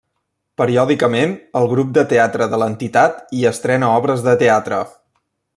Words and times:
Periòdicament, 0.61 1.35
el 1.59 1.69
grup 1.75 1.91
de 1.99 2.05
teatre 2.15 2.49
de 2.55 2.61
l'entitat 2.63 3.23
hi 3.39 3.47
estrena 3.53 3.95
obres 4.01 4.29
de 4.31 4.39
teatre. 4.45 4.85